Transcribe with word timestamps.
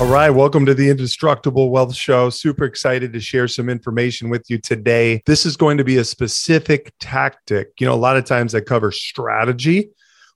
All 0.00 0.08
right, 0.08 0.28
welcome 0.28 0.66
to 0.66 0.74
the 0.74 0.90
Indestructible 0.90 1.70
Wealth 1.70 1.94
Show. 1.94 2.28
Super 2.28 2.64
excited 2.64 3.12
to 3.12 3.20
share 3.20 3.46
some 3.46 3.68
information 3.68 4.28
with 4.28 4.50
you 4.50 4.58
today. 4.58 5.22
This 5.24 5.46
is 5.46 5.56
going 5.56 5.78
to 5.78 5.84
be 5.84 5.98
a 5.98 6.04
specific 6.04 6.92
tactic. 6.98 7.68
You 7.78 7.86
know, 7.86 7.94
a 7.94 7.96
lot 7.96 8.16
of 8.16 8.24
times 8.24 8.56
I 8.56 8.60
cover 8.60 8.90
strategy, 8.90 9.90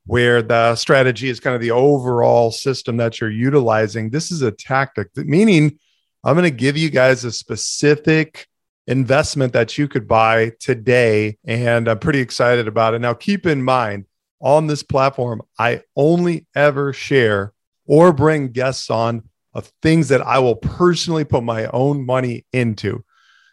where 0.06 0.42
the 0.42 0.76
strategy 0.76 1.28
is 1.28 1.40
kind 1.40 1.56
of 1.56 1.60
the 1.60 1.72
overall 1.72 2.52
system 2.52 2.98
that 2.98 3.20
you're 3.20 3.32
utilizing. 3.32 4.10
This 4.10 4.30
is 4.30 4.42
a 4.42 4.52
tactic, 4.52 5.08
meaning 5.16 5.80
I'm 6.22 6.36
going 6.36 6.44
to 6.44 6.56
give 6.56 6.76
you 6.76 6.88
guys 6.88 7.24
a 7.24 7.32
specific 7.32 8.46
investment 8.86 9.52
that 9.54 9.76
you 9.76 9.88
could 9.88 10.06
buy 10.06 10.52
today. 10.60 11.36
And 11.44 11.88
I'm 11.88 11.98
pretty 11.98 12.20
excited 12.20 12.68
about 12.68 12.94
it. 12.94 13.00
Now, 13.00 13.12
keep 13.12 13.44
in 13.44 13.64
mind, 13.64 14.06
on 14.40 14.68
this 14.68 14.84
platform, 14.84 15.42
I 15.58 15.82
only 15.96 16.46
ever 16.54 16.92
share 16.92 17.52
or 17.86 18.12
bring 18.12 18.52
guests 18.52 18.88
on 18.88 19.24
of 19.58 19.70
things 19.82 20.08
that 20.08 20.22
I 20.22 20.38
will 20.38 20.56
personally 20.56 21.24
put 21.24 21.42
my 21.42 21.66
own 21.66 22.06
money 22.06 22.46
into. 22.52 23.04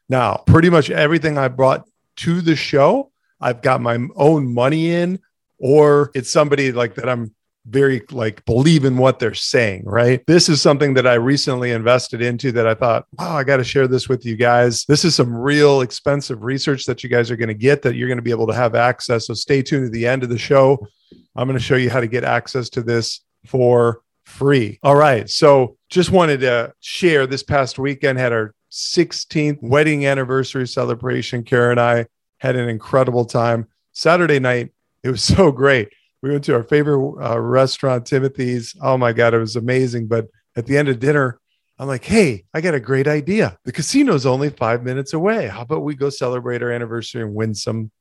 Now, 0.07 0.43
pretty 0.45 0.69
much 0.69 0.89
everything 0.89 1.37
I 1.37 1.47
brought 1.47 1.85
to 2.17 2.41
the 2.41 2.55
show, 2.55 3.11
I've 3.41 3.61
got 3.61 3.81
my 3.81 3.97
own 4.15 4.53
money 4.53 4.91
in, 4.91 5.19
or 5.57 6.11
it's 6.13 6.31
somebody 6.31 6.71
like 6.71 6.95
that 6.95 7.09
I'm 7.09 7.33
very 7.67 8.03
like 8.11 8.45
believe 8.45 8.85
in 8.85 8.97
what 8.97 9.17
they're 9.17 9.33
saying, 9.33 9.83
right? 9.85 10.23
This 10.27 10.49
is 10.49 10.61
something 10.61 10.93
that 10.93 11.07
I 11.07 11.15
recently 11.15 11.71
invested 11.71 12.21
into 12.21 12.51
that 12.51 12.67
I 12.67 12.75
thought, 12.75 13.07
wow, 13.17 13.35
I 13.35 13.43
got 13.43 13.57
to 13.57 13.63
share 13.63 13.87
this 13.87 14.07
with 14.07 14.23
you 14.23 14.35
guys. 14.35 14.85
This 14.85 15.03
is 15.03 15.15
some 15.15 15.35
real 15.35 15.81
expensive 15.81 16.43
research 16.43 16.85
that 16.85 17.03
you 17.03 17.09
guys 17.09 17.31
are 17.31 17.35
going 17.35 17.47
to 17.47 17.55
get 17.55 17.81
that 17.81 17.95
you're 17.95 18.07
going 18.07 18.19
to 18.19 18.23
be 18.23 18.31
able 18.31 18.47
to 18.47 18.53
have 18.53 18.75
access. 18.75 19.25
So 19.25 19.33
stay 19.33 19.63
tuned 19.63 19.87
to 19.87 19.89
the 19.89 20.05
end 20.05 20.21
of 20.21 20.29
the 20.29 20.37
show. 20.37 20.87
I'm 21.35 21.47
going 21.47 21.57
to 21.57 21.63
show 21.63 21.75
you 21.75 21.89
how 21.89 21.99
to 21.99 22.07
get 22.07 22.23
access 22.23 22.69
to 22.69 22.83
this 22.83 23.21
for 23.47 24.01
free. 24.35 24.79
All 24.83 24.95
right. 24.95 25.29
So 25.29 25.77
just 25.89 26.11
wanted 26.11 26.41
to 26.41 26.73
share 26.81 27.25
this 27.25 27.43
past 27.43 27.79
weekend 27.79 28.19
had 28.19 28.33
our 28.33 28.53
16th 28.71 29.59
wedding 29.61 30.05
anniversary 30.05 30.67
celebration. 30.67 31.43
Kara 31.43 31.71
and 31.71 31.79
I 31.79 32.07
had 32.39 32.55
an 32.55 32.67
incredible 32.67 33.25
time. 33.25 33.67
Saturday 33.93 34.39
night, 34.39 34.71
it 35.03 35.09
was 35.09 35.23
so 35.35 35.51
great. 35.51 35.89
We 36.21 36.31
went 36.31 36.43
to 36.45 36.55
our 36.55 36.63
favorite 36.63 37.15
uh, 37.23 37.39
restaurant, 37.39 38.05
Timothy's. 38.05 38.75
Oh 38.81 38.97
my 38.97 39.13
God, 39.13 39.33
it 39.33 39.39
was 39.39 39.55
amazing. 39.55 40.07
But 40.07 40.27
at 40.55 40.65
the 40.65 40.77
end 40.77 40.89
of 40.89 40.99
dinner, 40.99 41.39
I'm 41.77 41.87
like, 41.87 42.03
hey, 42.03 42.45
I 42.53 42.61
got 42.61 42.73
a 42.73 42.79
great 42.79 43.07
idea. 43.07 43.57
The 43.65 43.71
casino's 43.71 44.25
only 44.25 44.49
five 44.49 44.83
minutes 44.83 45.13
away. 45.13 45.47
How 45.47 45.61
about 45.61 45.83
we 45.83 45.93
go 45.93 46.09
celebrate 46.09 46.63
our 46.63 46.71
anniversary 46.71 47.21
and 47.21 47.35
win 47.35 47.53
some 47.53 47.91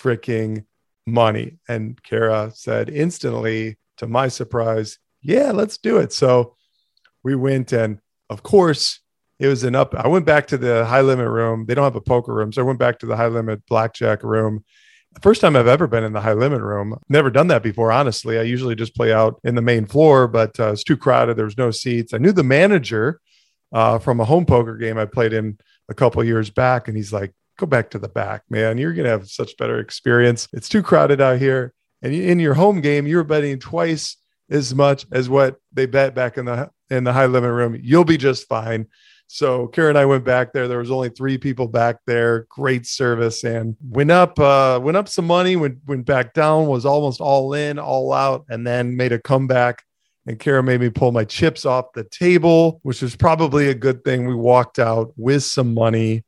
freaking 0.00 0.64
money? 1.06 1.58
And 1.68 2.00
Kara 2.02 2.52
said 2.54 2.90
instantly, 2.90 3.76
to 3.98 4.06
my 4.06 4.28
surprise, 4.28 4.98
yeah, 5.24 5.50
let's 5.50 5.78
do 5.78 5.96
it. 5.98 6.12
So 6.12 6.54
we 7.22 7.34
went, 7.34 7.72
and 7.72 7.98
of 8.30 8.42
course, 8.42 9.00
it 9.40 9.48
was 9.48 9.64
an 9.64 9.74
up. 9.74 9.94
I 9.94 10.06
went 10.06 10.26
back 10.26 10.46
to 10.48 10.58
the 10.58 10.84
high 10.84 11.00
limit 11.00 11.28
room. 11.28 11.64
They 11.66 11.74
don't 11.74 11.84
have 11.84 11.96
a 11.96 12.00
poker 12.00 12.32
room. 12.32 12.52
So 12.52 12.62
I 12.62 12.64
went 12.64 12.78
back 12.78 12.98
to 13.00 13.06
the 13.06 13.16
high 13.16 13.26
limit 13.26 13.66
blackjack 13.66 14.22
room. 14.22 14.64
The 15.14 15.20
first 15.20 15.40
time 15.40 15.56
I've 15.56 15.66
ever 15.66 15.86
been 15.86 16.04
in 16.04 16.12
the 16.12 16.20
high 16.20 16.34
limit 16.34 16.60
room. 16.60 16.98
Never 17.08 17.30
done 17.30 17.48
that 17.48 17.62
before, 17.62 17.90
honestly. 17.90 18.38
I 18.38 18.42
usually 18.42 18.74
just 18.74 18.94
play 18.94 19.12
out 19.12 19.40
in 19.44 19.54
the 19.54 19.62
main 19.62 19.86
floor, 19.86 20.28
but 20.28 20.58
uh, 20.60 20.72
it's 20.72 20.84
too 20.84 20.96
crowded. 20.96 21.36
There 21.36 21.44
was 21.44 21.58
no 21.58 21.70
seats. 21.70 22.12
I 22.12 22.18
knew 22.18 22.32
the 22.32 22.42
manager 22.42 23.20
uh, 23.72 23.98
from 23.98 24.20
a 24.20 24.24
home 24.24 24.44
poker 24.44 24.76
game 24.76 24.98
I 24.98 25.06
played 25.06 25.32
in 25.32 25.58
a 25.88 25.94
couple 25.94 26.22
years 26.22 26.50
back, 26.50 26.88
and 26.88 26.96
he's 26.96 27.12
like, 27.12 27.32
"Go 27.58 27.66
back 27.66 27.90
to 27.90 27.98
the 27.98 28.08
back, 28.08 28.42
man. 28.50 28.78
You're 28.78 28.92
gonna 28.92 29.08
have 29.08 29.28
such 29.28 29.56
better 29.56 29.78
experience. 29.78 30.48
It's 30.52 30.68
too 30.68 30.82
crowded 30.82 31.20
out 31.20 31.38
here." 31.38 31.72
And 32.02 32.12
in 32.12 32.38
your 32.38 32.54
home 32.54 32.80
game, 32.80 33.06
you 33.06 33.16
were 33.16 33.24
betting 33.24 33.58
twice 33.58 34.16
as 34.50 34.74
much 34.74 35.06
as 35.12 35.28
what 35.28 35.56
they 35.72 35.86
bet 35.86 36.14
back 36.14 36.38
in 36.38 36.44
the 36.46 36.70
in 36.90 37.04
the 37.04 37.12
high 37.12 37.26
limit 37.26 37.50
room. 37.50 37.78
You'll 37.82 38.04
be 38.04 38.16
just 38.16 38.48
fine. 38.48 38.86
So 39.26 39.66
Karen 39.68 39.90
and 39.90 39.98
I 39.98 40.04
went 40.04 40.24
back 40.24 40.52
there. 40.52 40.68
There 40.68 40.78
was 40.78 40.90
only 40.90 41.08
three 41.08 41.38
people 41.38 41.66
back 41.66 41.96
there. 42.06 42.46
Great 42.50 42.86
service 42.86 43.42
and 43.42 43.76
went 43.82 44.10
up, 44.10 44.38
uh, 44.38 44.78
went 44.82 44.96
up 44.96 45.08
some 45.08 45.26
money, 45.26 45.56
went 45.56 45.78
went 45.86 46.06
back 46.06 46.34
down, 46.34 46.66
was 46.66 46.84
almost 46.84 47.20
all 47.20 47.54
in, 47.54 47.78
all 47.78 48.12
out, 48.12 48.44
and 48.48 48.66
then 48.66 48.96
made 48.96 49.12
a 49.12 49.18
comeback. 49.18 49.82
And 50.26 50.38
Karen 50.38 50.64
made 50.64 50.80
me 50.80 50.88
pull 50.88 51.12
my 51.12 51.24
chips 51.24 51.66
off 51.66 51.92
the 51.94 52.04
table, 52.04 52.80
which 52.82 53.02
was 53.02 53.14
probably 53.14 53.68
a 53.68 53.74
good 53.74 54.04
thing. 54.04 54.26
We 54.26 54.34
walked 54.34 54.78
out 54.78 55.12
with 55.16 55.42
some 55.42 55.74
money 55.74 56.24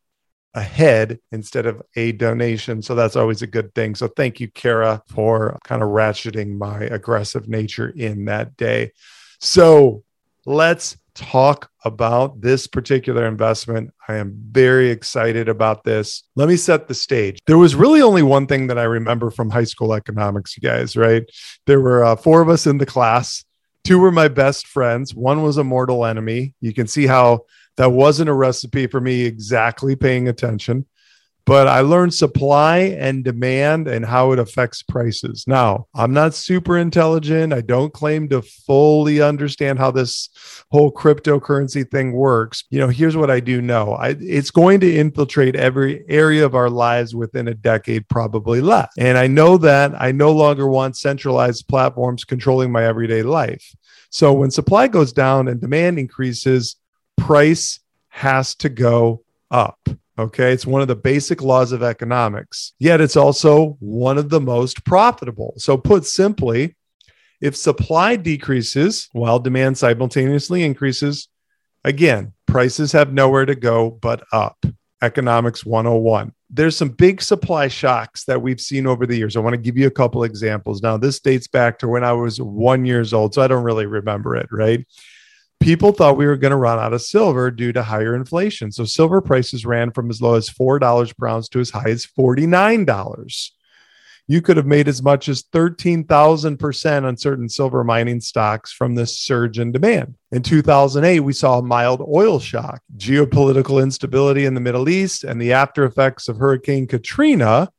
ahead 0.56 1.20
instead 1.30 1.66
of 1.66 1.80
a 1.94 2.12
donation. 2.12 2.82
So 2.82 2.94
that's 2.94 3.14
always 3.14 3.42
a 3.42 3.46
good 3.46 3.74
thing. 3.74 3.94
So 3.94 4.08
thank 4.08 4.40
you, 4.40 4.48
Kara, 4.48 5.02
for 5.06 5.58
kind 5.64 5.82
of 5.82 5.90
ratcheting 5.90 6.56
my 6.56 6.80
aggressive 6.80 7.48
nature 7.48 7.90
in 7.90 8.24
that 8.24 8.56
day. 8.56 8.92
So 9.38 10.02
let's 10.46 10.96
talk 11.14 11.70
about 11.84 12.40
this 12.40 12.66
particular 12.66 13.26
investment. 13.26 13.90
I 14.06 14.16
am 14.16 14.36
very 14.50 14.90
excited 14.90 15.48
about 15.48 15.82
this. 15.82 16.24
Let 16.36 16.48
me 16.48 16.56
set 16.56 16.88
the 16.88 16.94
stage. 16.94 17.38
There 17.46 17.58
was 17.58 17.74
really 17.74 18.02
only 18.02 18.22
one 18.22 18.46
thing 18.46 18.66
that 18.66 18.78
I 18.78 18.84
remember 18.84 19.30
from 19.30 19.50
high 19.50 19.64
school 19.64 19.94
economics, 19.94 20.56
you 20.56 20.68
guys, 20.68 20.96
right? 20.96 21.24
There 21.66 21.80
were 21.80 22.04
uh, 22.04 22.16
four 22.16 22.42
of 22.42 22.48
us 22.48 22.66
in 22.66 22.78
the 22.78 22.86
class. 22.86 23.45
Two 23.86 24.00
were 24.00 24.10
my 24.10 24.26
best 24.26 24.66
friends. 24.66 25.14
One 25.14 25.44
was 25.44 25.58
a 25.58 25.62
mortal 25.62 26.04
enemy. 26.04 26.54
You 26.60 26.74
can 26.74 26.88
see 26.88 27.06
how 27.06 27.42
that 27.76 27.92
wasn't 27.92 28.28
a 28.28 28.32
recipe 28.32 28.88
for 28.88 29.00
me 29.00 29.24
exactly 29.24 29.94
paying 29.94 30.26
attention, 30.26 30.86
but 31.46 31.68
I 31.68 31.80
learned 31.80 32.12
supply 32.12 32.78
and 32.78 33.22
demand 33.22 33.86
and 33.86 34.04
how 34.04 34.32
it 34.32 34.40
affects 34.40 34.82
prices. 34.82 35.44
Now, 35.46 35.86
I'm 35.94 36.12
not 36.12 36.34
super 36.34 36.76
intelligent. 36.76 37.52
I 37.52 37.60
don't 37.60 37.92
claim 37.92 38.28
to 38.30 38.42
fully 38.42 39.22
understand 39.22 39.78
how 39.78 39.92
this 39.92 40.28
whole 40.72 40.92
cryptocurrency 40.92 41.88
thing 41.88 42.12
works. 42.12 42.64
You 42.70 42.80
know, 42.80 42.88
here's 42.88 43.16
what 43.16 43.30
I 43.30 43.38
do 43.38 43.62
know 43.62 43.92
I, 43.92 44.16
it's 44.18 44.50
going 44.50 44.80
to 44.80 44.94
infiltrate 44.94 45.54
every 45.54 46.04
area 46.08 46.44
of 46.44 46.56
our 46.56 46.68
lives 46.68 47.14
within 47.14 47.46
a 47.46 47.54
decade, 47.54 48.08
probably 48.08 48.60
less. 48.60 48.92
And 48.98 49.16
I 49.16 49.28
know 49.28 49.56
that 49.58 49.92
I 50.00 50.10
no 50.10 50.32
longer 50.32 50.66
want 50.66 50.96
centralized 50.96 51.68
platforms 51.68 52.24
controlling 52.24 52.72
my 52.72 52.84
everyday 52.84 53.22
life. 53.22 53.72
So 54.10 54.32
when 54.32 54.50
supply 54.50 54.88
goes 54.88 55.12
down 55.12 55.46
and 55.46 55.60
demand 55.60 56.00
increases, 56.00 56.74
price 57.16 57.78
has 58.08 58.56
to 58.56 58.68
go 58.68 59.22
up. 59.50 59.78
Okay. 60.18 60.52
It's 60.52 60.66
one 60.66 60.82
of 60.82 60.88
the 60.88 60.96
basic 60.96 61.42
laws 61.42 61.72
of 61.72 61.82
economics, 61.82 62.72
yet 62.78 63.00
it's 63.00 63.16
also 63.16 63.76
one 63.80 64.18
of 64.18 64.30
the 64.30 64.40
most 64.40 64.84
profitable. 64.84 65.54
So, 65.58 65.76
put 65.76 66.06
simply, 66.06 66.74
if 67.40 67.54
supply 67.56 68.16
decreases 68.16 69.08
while 69.12 69.38
demand 69.38 69.76
simultaneously 69.76 70.64
increases, 70.64 71.28
again, 71.84 72.32
prices 72.46 72.92
have 72.92 73.12
nowhere 73.12 73.44
to 73.44 73.54
go 73.54 73.90
but 73.90 74.24
up. 74.32 74.64
Economics 75.02 75.64
101. 75.64 76.32
There's 76.48 76.76
some 76.76 76.88
big 76.88 77.20
supply 77.20 77.68
shocks 77.68 78.24
that 78.24 78.40
we've 78.40 78.60
seen 78.60 78.86
over 78.86 79.06
the 79.06 79.16
years. 79.16 79.36
I 79.36 79.40
want 79.40 79.52
to 79.52 79.60
give 79.60 79.76
you 79.76 79.86
a 79.86 79.90
couple 79.90 80.24
examples. 80.24 80.82
Now, 80.82 80.96
this 80.96 81.20
dates 81.20 81.48
back 81.48 81.78
to 81.80 81.88
when 81.88 82.02
I 82.02 82.12
was 82.12 82.40
one 82.40 82.86
years 82.86 83.12
old, 83.12 83.34
so 83.34 83.42
I 83.42 83.48
don't 83.48 83.64
really 83.64 83.86
remember 83.86 84.36
it, 84.36 84.48
right? 84.50 84.86
People 85.60 85.92
thought 85.92 86.16
we 86.16 86.26
were 86.26 86.36
going 86.36 86.50
to 86.50 86.56
run 86.56 86.78
out 86.78 86.92
of 86.92 87.02
silver 87.02 87.50
due 87.50 87.72
to 87.72 87.82
higher 87.82 88.14
inflation. 88.14 88.70
So 88.72 88.84
silver 88.84 89.20
prices 89.20 89.66
ran 89.66 89.90
from 89.90 90.10
as 90.10 90.20
low 90.20 90.34
as 90.34 90.48
$4 90.48 91.16
per 91.16 91.26
ounce 91.26 91.48
to 91.50 91.60
as 91.60 91.70
high 91.70 91.90
as 91.90 92.06
$49. 92.06 93.50
You 94.28 94.42
could 94.42 94.56
have 94.56 94.66
made 94.66 94.88
as 94.88 95.02
much 95.02 95.28
as 95.28 95.44
13,000% 95.44 97.04
on 97.04 97.16
certain 97.16 97.48
silver 97.48 97.84
mining 97.84 98.20
stocks 98.20 98.72
from 98.72 98.96
this 98.96 99.20
surge 99.20 99.60
in 99.60 99.70
demand. 99.70 100.16
In 100.32 100.42
2008, 100.42 101.20
we 101.20 101.32
saw 101.32 101.58
a 101.58 101.62
mild 101.62 102.00
oil 102.00 102.40
shock, 102.40 102.82
geopolitical 102.96 103.80
instability 103.80 104.44
in 104.44 104.54
the 104.54 104.60
Middle 104.60 104.88
East, 104.88 105.22
and 105.22 105.40
the 105.40 105.52
after 105.52 105.84
effects 105.84 106.28
of 106.28 106.38
Hurricane 106.38 106.88
Katrina 106.88 107.70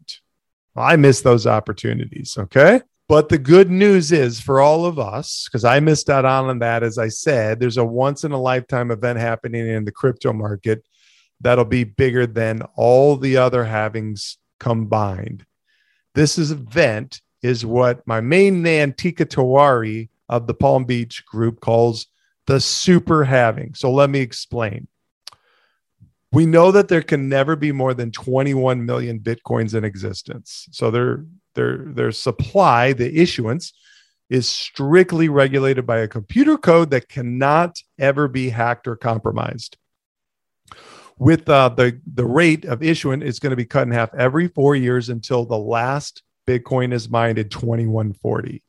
I 0.76 0.96
missed 0.96 1.22
those 1.24 1.46
opportunities. 1.46 2.36
Okay. 2.36 2.80
But 3.08 3.28
the 3.28 3.38
good 3.38 3.70
news 3.70 4.10
is 4.10 4.40
for 4.40 4.60
all 4.60 4.84
of 4.84 4.98
us, 4.98 5.46
because 5.46 5.64
I 5.64 5.78
missed 5.78 6.10
out 6.10 6.24
on 6.24 6.58
that, 6.58 6.82
as 6.82 6.98
I 6.98 7.06
said, 7.08 7.60
there's 7.60 7.76
a 7.76 7.84
once 7.84 8.24
in 8.24 8.32
a 8.32 8.40
lifetime 8.40 8.90
event 8.90 9.20
happening 9.20 9.68
in 9.68 9.84
the 9.84 9.92
crypto 9.92 10.32
market 10.32 10.84
that'll 11.40 11.64
be 11.64 11.84
bigger 11.84 12.26
than 12.26 12.62
all 12.76 13.16
the 13.16 13.36
other 13.36 13.64
halvings 13.64 14.36
combined. 14.58 15.44
This 16.14 16.38
is 16.38 16.50
event 16.50 17.20
is 17.42 17.66
what 17.66 18.06
my 18.06 18.20
main 18.20 18.62
man 18.62 18.92
Teeka 18.92 19.26
Tiwari 19.26 20.08
of 20.28 20.46
the 20.46 20.54
Palm 20.54 20.84
Beach 20.84 21.24
group 21.26 21.60
calls 21.60 22.06
the 22.46 22.60
super 22.60 23.24
halving. 23.24 23.74
So 23.74 23.92
let 23.92 24.10
me 24.10 24.20
explain. 24.20 24.88
We 26.32 26.46
know 26.46 26.72
that 26.72 26.88
there 26.88 27.02
can 27.02 27.28
never 27.28 27.54
be 27.54 27.72
more 27.72 27.94
than 27.94 28.10
21 28.10 28.84
million 28.84 29.20
bitcoins 29.20 29.74
in 29.74 29.84
existence. 29.84 30.68
So 30.72 30.90
their 30.90 31.24
their 31.54 31.78
their 31.78 32.12
supply, 32.12 32.92
the 32.92 33.20
issuance 33.20 33.72
is 34.28 34.48
strictly 34.48 35.28
regulated 35.28 35.86
by 35.86 35.98
a 35.98 36.08
computer 36.08 36.58
code 36.58 36.90
that 36.90 37.08
cannot 37.08 37.78
ever 37.98 38.26
be 38.26 38.48
hacked 38.48 38.88
or 38.88 38.96
compromised 38.96 39.76
with 41.18 41.48
uh, 41.48 41.70
the 41.70 42.00
the 42.14 42.26
rate 42.26 42.64
of 42.64 42.82
issuing 42.82 43.22
is 43.22 43.38
going 43.38 43.50
to 43.50 43.56
be 43.56 43.64
cut 43.64 43.86
in 43.86 43.92
half 43.92 44.14
every 44.14 44.48
four 44.48 44.76
years 44.76 45.08
until 45.08 45.44
the 45.44 45.58
last 45.58 46.22
Bitcoin 46.46 46.92
is 46.92 47.08
mined 47.08 47.38
at 47.38 47.50
2140. 47.50 48.62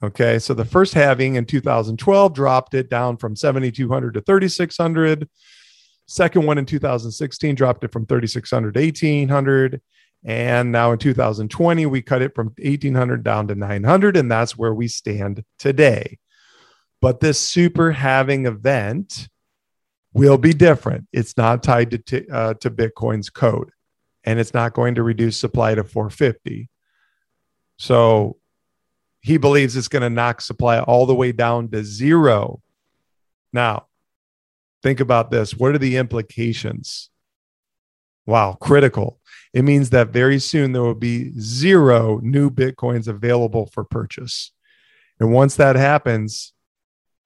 Okay, 0.00 0.38
so 0.38 0.54
the 0.54 0.64
first 0.64 0.94
halving 0.94 1.34
in 1.34 1.44
2012 1.44 2.32
dropped 2.32 2.74
it 2.74 2.88
down 2.88 3.16
from 3.16 3.34
7,200 3.34 4.14
to 4.14 4.20
3,600. 4.20 5.28
Second 6.06 6.46
one 6.46 6.56
in 6.56 6.64
2016 6.64 7.54
dropped 7.56 7.82
it 7.82 7.92
from 7.92 8.06
3,600 8.06 8.74
to 8.74 8.80
1,800. 8.80 9.82
And 10.24 10.72
now 10.72 10.92
in 10.92 10.98
2020, 10.98 11.86
we 11.86 12.00
cut 12.00 12.22
it 12.22 12.34
from 12.34 12.54
1,800 12.58 13.24
down 13.24 13.48
to 13.48 13.56
900. 13.56 14.16
And 14.16 14.30
that's 14.30 14.56
where 14.56 14.72
we 14.72 14.86
stand 14.88 15.44
today. 15.58 16.18
But 17.00 17.20
this 17.20 17.38
super 17.38 17.92
halving 17.92 18.46
event 18.46 19.28
will 20.18 20.38
be 20.38 20.52
different. 20.52 21.06
It's 21.12 21.36
not 21.36 21.62
tied 21.62 21.92
to, 21.92 21.98
t- 21.98 22.26
uh, 22.30 22.54
to 22.54 22.70
Bitcoin's 22.70 23.30
code 23.30 23.70
and 24.24 24.38
it's 24.38 24.52
not 24.52 24.74
going 24.74 24.96
to 24.96 25.02
reduce 25.02 25.38
supply 25.38 25.74
to 25.74 25.84
450. 25.84 26.68
So 27.78 28.36
he 29.20 29.36
believes 29.36 29.76
it's 29.76 29.88
going 29.88 30.02
to 30.02 30.10
knock 30.10 30.40
supply 30.40 30.80
all 30.80 31.06
the 31.06 31.14
way 31.14 31.32
down 31.32 31.70
to 31.70 31.84
zero. 31.84 32.60
Now, 33.52 33.86
think 34.82 35.00
about 35.00 35.30
this. 35.30 35.54
What 35.54 35.74
are 35.74 35.78
the 35.78 35.96
implications? 35.96 37.10
Wow, 38.26 38.58
critical. 38.60 39.20
It 39.54 39.62
means 39.62 39.90
that 39.90 40.08
very 40.08 40.38
soon 40.38 40.72
there 40.72 40.82
will 40.82 40.94
be 40.94 41.32
zero 41.38 42.18
new 42.22 42.50
Bitcoins 42.50 43.08
available 43.08 43.66
for 43.66 43.84
purchase. 43.84 44.52
And 45.20 45.32
once 45.32 45.56
that 45.56 45.76
happens, 45.76 46.52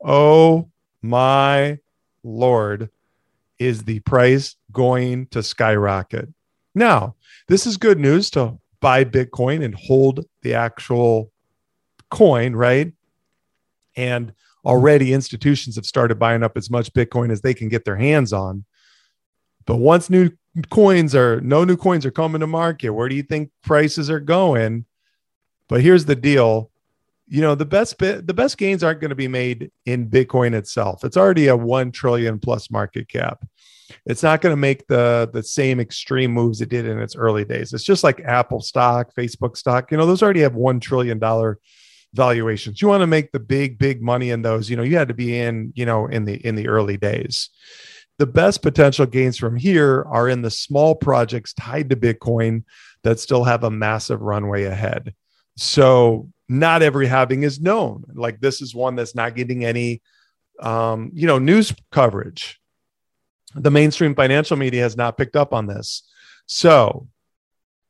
oh 0.04 0.70
my 1.02 1.78
Lord, 2.24 2.90
is 3.58 3.84
the 3.84 4.00
price 4.00 4.56
going 4.72 5.26
to 5.26 5.42
skyrocket? 5.42 6.28
Now, 6.74 7.16
this 7.48 7.66
is 7.66 7.76
good 7.76 7.98
news 7.98 8.30
to 8.30 8.58
buy 8.80 9.04
Bitcoin 9.04 9.64
and 9.64 9.74
hold 9.74 10.24
the 10.42 10.54
actual 10.54 11.30
coin, 12.10 12.54
right? 12.54 12.92
And 13.96 14.32
already 14.64 15.12
institutions 15.12 15.76
have 15.76 15.86
started 15.86 16.18
buying 16.18 16.42
up 16.42 16.56
as 16.56 16.70
much 16.70 16.92
Bitcoin 16.92 17.30
as 17.30 17.40
they 17.40 17.54
can 17.54 17.68
get 17.68 17.84
their 17.84 17.96
hands 17.96 18.32
on. 18.32 18.64
But 19.64 19.76
once 19.76 20.10
new 20.10 20.30
coins 20.70 21.14
are 21.14 21.40
no 21.40 21.64
new 21.64 21.76
coins 21.76 22.04
are 22.04 22.10
coming 22.10 22.40
to 22.40 22.46
market, 22.46 22.90
where 22.90 23.08
do 23.08 23.14
you 23.14 23.22
think 23.22 23.50
prices 23.62 24.10
are 24.10 24.20
going? 24.20 24.86
But 25.68 25.82
here's 25.82 26.04
the 26.04 26.16
deal 26.16 26.71
you 27.26 27.40
know 27.40 27.54
the 27.54 27.64
best 27.64 27.98
bit 27.98 28.26
the 28.26 28.34
best 28.34 28.58
gains 28.58 28.82
aren't 28.82 29.00
going 29.00 29.10
to 29.10 29.14
be 29.14 29.28
made 29.28 29.70
in 29.86 30.08
bitcoin 30.08 30.54
itself. 30.54 31.04
It's 31.04 31.16
already 31.16 31.48
a 31.48 31.56
1 31.56 31.92
trillion 31.92 32.38
plus 32.38 32.70
market 32.70 33.08
cap. 33.08 33.44
It's 34.06 34.22
not 34.22 34.40
going 34.40 34.52
to 34.52 34.56
make 34.56 34.86
the 34.86 35.30
the 35.32 35.42
same 35.42 35.80
extreme 35.80 36.32
moves 36.32 36.60
it 36.60 36.68
did 36.68 36.86
in 36.86 36.98
its 37.00 37.16
early 37.16 37.44
days. 37.44 37.72
It's 37.72 37.84
just 37.84 38.04
like 38.04 38.20
apple 38.20 38.60
stock 38.60 39.14
facebook 39.14 39.56
stock 39.56 39.90
you 39.90 39.96
know 39.96 40.06
those 40.06 40.22
already 40.22 40.40
have 40.40 40.54
1 40.54 40.80
trillion 40.80 41.18
dollar 41.18 41.58
valuations. 42.14 42.82
You 42.82 42.88
want 42.88 43.00
to 43.00 43.06
make 43.06 43.32
the 43.32 43.40
big 43.40 43.78
big 43.78 44.02
money 44.02 44.30
in 44.30 44.42
those 44.42 44.68
you 44.68 44.76
know 44.76 44.82
you 44.82 44.96
had 44.96 45.08
to 45.08 45.14
be 45.14 45.38
in 45.38 45.72
you 45.74 45.86
know 45.86 46.06
in 46.06 46.24
the 46.24 46.34
in 46.46 46.54
the 46.54 46.68
early 46.68 46.96
days. 46.96 47.50
The 48.18 48.26
best 48.26 48.62
potential 48.62 49.06
gains 49.06 49.38
from 49.38 49.56
here 49.56 50.04
are 50.08 50.28
in 50.28 50.42
the 50.42 50.50
small 50.50 50.94
projects 50.94 51.54
tied 51.54 51.90
to 51.90 51.96
bitcoin 51.96 52.64
that 53.02 53.18
still 53.18 53.44
have 53.44 53.64
a 53.64 53.70
massive 53.70 54.20
runway 54.20 54.64
ahead. 54.64 55.14
So 55.56 56.30
not 56.60 56.82
every 56.82 57.06
halving 57.06 57.42
is 57.42 57.60
known. 57.60 58.04
Like 58.14 58.40
this 58.40 58.60
is 58.60 58.74
one 58.74 58.96
that's 58.96 59.14
not 59.14 59.34
getting 59.34 59.64
any, 59.64 60.02
um, 60.60 61.10
you 61.14 61.26
know, 61.26 61.38
news 61.38 61.72
coverage. 61.90 62.60
The 63.54 63.70
mainstream 63.70 64.14
financial 64.14 64.56
media 64.56 64.82
has 64.82 64.96
not 64.96 65.18
picked 65.18 65.36
up 65.36 65.52
on 65.52 65.66
this. 65.66 66.02
So, 66.46 67.08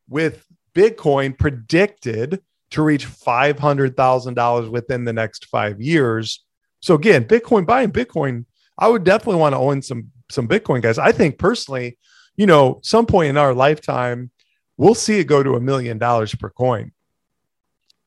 with 0.09 0.47
Bitcoin 0.75 1.39
predicted 1.39 2.43
to 2.71 2.83
reach 2.83 3.07
$500,000 3.07 4.71
within 4.71 5.05
the 5.05 5.13
next 5.13 5.47
five 5.47 5.81
years. 5.81 6.45
So 6.81 6.95
again, 6.95 7.25
Bitcoin 7.25 7.67
buying 7.67 7.93
Bitcoin, 7.93 8.47
I 8.79 8.89
would 8.89 9.05
definitely 9.05 9.41
want 9.41 9.53
to 9.55 9.59
own 9.59 9.83
some 9.83 10.11
some 10.31 10.49
Bitcoin 10.49 10.81
guys. 10.81 10.99
I 10.99 11.13
think 11.13 11.39
personally, 11.39 11.99
you 12.37 12.47
know, 12.47 12.81
some 12.83 13.05
point 13.05 13.29
in 13.29 13.37
our 13.37 13.53
lifetime, 13.53 14.31
we'll 14.79 14.95
see 14.95 15.19
it 15.19 15.25
go 15.25 15.43
to 15.43 15.55
a 15.55 15.61
million 15.61 15.99
dollars 15.99 16.35
per 16.35 16.49
coin. 16.49 16.93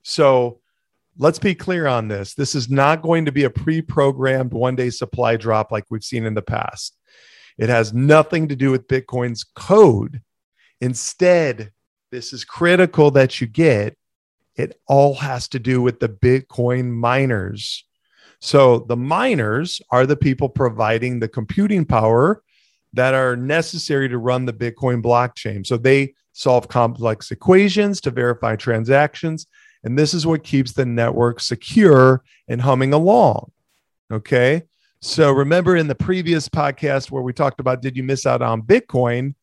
So 0.07 0.59
let's 1.17 1.39
be 1.39 1.55
clear 1.55 1.87
on 1.87 2.07
this. 2.07 2.35
This 2.35 2.53
is 2.53 2.69
not 2.69 3.01
going 3.01 3.25
to 3.25 3.31
be 3.31 3.45
a 3.45 3.49
pre 3.49 3.81
programmed 3.81 4.53
one 4.53 4.75
day 4.75 4.91
supply 4.91 5.35
drop 5.35 5.71
like 5.71 5.85
we've 5.89 6.03
seen 6.03 6.25
in 6.25 6.35
the 6.35 6.43
past. 6.43 6.95
It 7.57 7.69
has 7.69 7.91
nothing 7.91 8.47
to 8.49 8.55
do 8.55 8.69
with 8.69 8.87
Bitcoin's 8.87 9.43
code. 9.43 10.21
Instead, 10.79 11.71
this 12.11 12.33
is 12.33 12.45
critical 12.45 13.09
that 13.11 13.41
you 13.41 13.47
get. 13.47 13.97
It 14.55 14.79
all 14.87 15.15
has 15.15 15.47
to 15.49 15.59
do 15.59 15.81
with 15.81 15.99
the 15.99 16.09
Bitcoin 16.09 16.91
miners. 16.91 17.83
So 18.39 18.79
the 18.79 18.95
miners 18.95 19.81
are 19.89 20.05
the 20.05 20.15
people 20.15 20.49
providing 20.49 21.19
the 21.19 21.27
computing 21.27 21.83
power 21.83 22.43
that 22.93 23.15
are 23.15 23.35
necessary 23.35 24.07
to 24.09 24.19
run 24.19 24.45
the 24.45 24.53
Bitcoin 24.53 25.01
blockchain. 25.01 25.65
So 25.65 25.77
they 25.77 26.13
solve 26.33 26.67
complex 26.67 27.31
equations 27.31 28.01
to 28.01 28.11
verify 28.11 28.55
transactions 28.55 29.47
and 29.85 29.97
this 29.97 30.15
is 30.15 30.25
what 30.25 30.43
keeps 30.43 30.73
the 30.73 30.85
network 30.85 31.39
secure 31.39 32.23
and 32.47 32.61
humming 32.61 32.91
along. 32.91 33.51
Okay. 34.11 34.63
So 34.99 35.31
remember 35.31 35.75
in 35.75 35.87
the 35.87 35.95
previous 35.95 36.49
podcast 36.49 37.11
where 37.11 37.21
we 37.21 37.31
talked 37.31 37.59
about 37.59 37.83
did 37.83 37.95
you 37.95 38.03
miss 38.03 38.25
out 38.25 38.41
on 38.41 38.63
Bitcoin? 38.63 39.35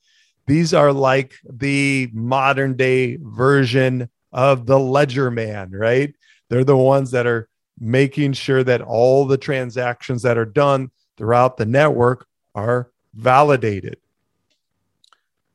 These 0.49 0.75
are 0.75 0.93
like 0.93 1.35
the 1.49 2.11
modern 2.13 2.77
day 2.77 3.19
version 3.23 4.11
of 4.33 4.67
the 4.67 4.79
ledger 4.79 5.31
man, 5.31 5.71
right? 5.71 6.13
They're 6.49 6.65
the 6.65 6.77
ones 6.77 7.13
that 7.13 7.29
are 7.29 7.49
making 7.79 8.33
sure 8.33 8.65
that 8.65 8.83
all 8.83 9.25
the 9.25 9.39
transactions 9.39 10.23
that 10.23 10.37
are 10.37 10.45
done 10.45 10.91
throughout 11.17 11.57
the 11.57 11.67
network 11.67 12.27
are 12.57 12.91
validated. 13.15 13.99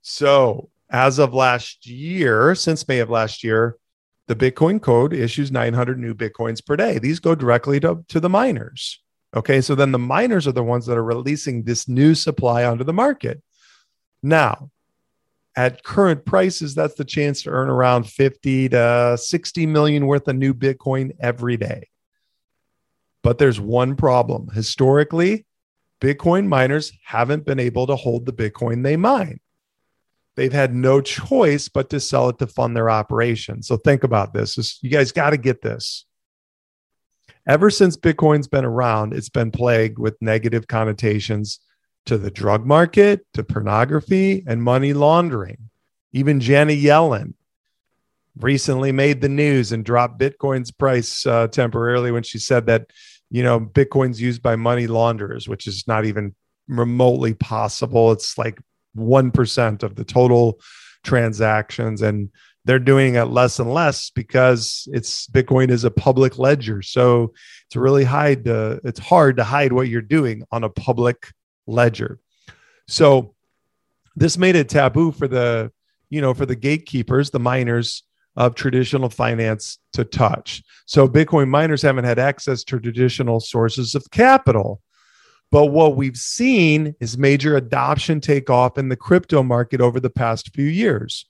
So, 0.01 0.70
as 0.89 1.20
of 1.20 1.34
last 1.34 1.86
year, 1.86 2.56
since 2.56 2.88
May 2.88 3.00
of 3.00 3.10
last 3.10 3.44
year, 3.44 3.75
the 4.28 4.36
Bitcoin 4.36 4.82
code 4.82 5.14
issues 5.14 5.52
900 5.52 6.00
new 6.00 6.14
Bitcoins 6.14 6.66
per 6.66 6.76
day. 6.76 7.00
These 7.00 7.20
go 7.20 7.34
directly 7.34 7.80
to, 7.80 8.06
to 8.10 8.20
the 8.20 8.30
miners. 8.30 9.02
Okay. 9.36 9.62
So 9.62 9.76
then 9.76 9.92
the 9.92 10.00
miners 10.00 10.48
are 10.48 10.54
the 10.54 10.64
ones 10.64 10.86
that 10.86 10.98
are 10.98 11.04
releasing 11.04 11.64
this 11.64 11.88
new 11.88 12.16
supply 12.16 12.64
onto 12.64 12.84
the 12.84 12.94
market. 12.94 13.42
Now, 14.22 14.70
at 15.56 15.84
current 15.84 16.24
prices, 16.26 16.76
that's 16.76 16.96
the 16.96 17.06
chance 17.06 17.42
to 17.44 17.50
earn 17.50 17.70
around 17.70 18.04
50 18.04 18.70
to 18.70 19.18
60 19.20 19.66
million 19.66 20.06
worth 20.06 20.28
of 20.28 20.36
new 20.36 20.54
Bitcoin 20.54 21.12
every 21.20 21.58
day. 21.58 21.90
But 23.24 23.40
there's 23.40 23.60
one 23.60 23.96
problem. 23.96 24.50
Historically, 24.54 25.46
Bitcoin 26.00 26.48
miners 26.48 26.92
haven't 27.04 27.46
been 27.46 27.60
able 27.60 27.88
to 27.88 27.96
hold 27.96 28.26
the 28.26 28.34
Bitcoin 28.34 28.84
they 28.84 28.98
mine. 28.98 29.40
They've 30.38 30.53
had 30.53 30.75
no 30.75 31.01
choice 31.01 31.67
but 31.67 31.89
to 31.89 32.00
sell 32.00 32.29
it 32.29 32.38
to 32.38 32.46
fund 32.46 32.77
their 32.77 32.91
operation. 32.91 33.63
So 33.63 33.75
think 33.75 34.03
about 34.03 34.34
this. 34.34 34.79
you 34.84 34.89
guys 34.91 35.12
got 35.12 35.32
to 35.32 35.38
get 35.38 35.63
this. 35.63 36.06
Ever 37.48 37.72
since 37.72 37.98
Bitcoin's 37.98 38.48
been 38.48 38.63
around, 38.63 39.13
it's 39.13 39.29
been 39.29 39.50
plagued 39.50 39.98
with 39.98 40.22
negative 40.22 40.67
connotations 40.67 41.60
to 42.06 42.20
the 42.20 42.29
drug 42.29 42.67
market, 42.67 43.25
to 43.34 43.44
pornography, 43.44 44.44
and 44.46 44.62
money 44.62 44.94
laundering. 44.94 45.70
Even 46.13 46.39
Janet 46.39 46.77
Yellen 46.77 47.34
recently 48.39 48.91
made 48.91 49.22
the 49.22 49.29
news 49.29 49.72
and 49.72 49.84
dropped 49.84 50.20
Bitcoin's 50.20 50.70
price 50.70 51.25
uh, 51.25 51.48
temporarily 51.48 52.12
when 52.12 52.24
she 52.24 52.38
said 52.38 52.67
that, 52.67 52.91
you 53.32 53.41
know, 53.41 53.60
Bitcoin's 53.60 54.22
used 54.22 54.44
by 54.44 54.56
money 54.56 54.86
launderers, 54.86 55.50
which 55.50 55.65
is 55.65 55.88
not 55.88 56.06
even 56.06 56.36
remotely 56.67 57.34
possible. 57.34 58.12
It's 58.12 58.38
like 58.38 58.60
1% 58.98 59.84
of 59.84 59.96
the 59.96 60.04
total 60.04 60.60
transactions. 61.04 62.01
And 62.01 62.30
they're 62.66 62.80
doing 62.80 63.16
it 63.16 63.25
less 63.25 63.60
and 63.60 63.74
less 63.74 64.10
because 64.10 64.88
it's 64.92 65.27
Bitcoin 65.27 65.70
is 65.70 65.86
a 65.86 65.92
public 65.92 66.38
ledger. 66.38 66.82
So 66.82 67.34
it's 67.66 67.77
really 67.77 68.04
hide 68.04 68.44
to, 68.46 68.82
it's 68.84 69.00
hard 69.00 69.38
to 69.38 69.46
hide 69.46 69.72
what 69.72 69.88
you're 69.88 70.01
doing 70.01 70.44
on 70.51 70.66
a 70.66 70.70
public 70.70 71.32
ledger. 71.66 72.20
So 72.88 73.36
this 74.18 74.38
made 74.38 74.56
it 74.56 74.68
taboo 74.68 75.12
for 75.12 75.27
the, 75.27 75.72
you 76.10 76.20
know, 76.20 76.34
for 76.34 76.46
the 76.46 76.56
gatekeepers, 76.56 77.30
the 77.30 77.39
miners 77.39 78.04
of 78.36 78.56
traditional 78.56 79.10
finance 79.10 79.80
to 79.94 80.04
touch. 80.04 80.63
So 80.86 81.08
Bitcoin 81.08 81.50
miners 81.50 81.82
haven't 81.82 82.06
had 82.06 82.20
access 82.20 82.63
to 82.66 82.80
traditional 82.80 83.39
sources 83.39 83.96
of 83.96 84.10
capital. 84.12 84.82
But 85.51 85.68
what 85.68 85.96
we've 85.96 86.18
seen 86.18 86.96
is 87.00 87.18
major 87.18 87.56
adoption 87.56 88.20
take 88.20 88.50
off 88.50 88.77
in 88.77 88.89
the 88.89 88.96
crypto 88.96 89.44
market 89.44 89.80
over 89.80 90.00
the 90.00 90.10
past 90.10 90.54
few 90.54 90.66
years. 90.66 91.25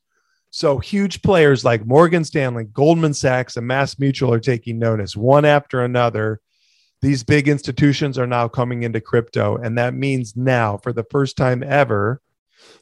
So 0.49 0.79
huge 0.79 1.21
players 1.21 1.63
like 1.63 1.85
Morgan 1.85 2.23
Stanley, 2.23 2.63
Goldman 2.65 3.13
Sachs, 3.13 3.57
and 3.57 3.67
Mass 3.67 3.99
Mutual 3.99 4.33
are 4.33 4.39
taking 4.39 4.79
notice 4.79 5.15
one 5.15 5.45
after 5.45 5.83
another 5.83 6.41
these 7.01 7.23
big 7.23 7.47
institutions 7.47 8.17
are 8.17 8.27
now 8.27 8.47
coming 8.47 8.83
into 8.83 9.01
crypto. 9.01 9.57
And 9.57 9.77
that 9.77 9.93
means 9.93 10.35
now, 10.35 10.77
for 10.77 10.91
the 10.91 11.05
first 11.11 11.37
time 11.37 11.63
ever, 11.63 12.21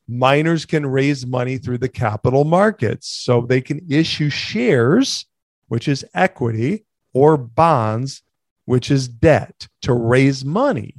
miners 0.07 0.65
can 0.65 0.85
raise 0.85 1.25
money 1.25 1.57
through 1.57 1.79
the 1.79 1.89
capital 1.89 2.45
markets. 2.45 3.09
So 3.09 3.41
they 3.41 3.61
can 3.61 3.85
issue 3.89 4.29
shares, 4.29 5.25
which 5.67 5.87
is 5.87 6.05
equity, 6.13 6.85
or 7.13 7.35
bonds, 7.35 8.23
which 8.65 8.89
is 8.89 9.07
debt, 9.07 9.67
to 9.81 9.93
raise 9.93 10.45
money. 10.45 10.95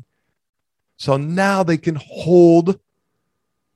So 0.97 1.17
now 1.17 1.63
they 1.63 1.77
can 1.77 1.97
hold 1.97 2.81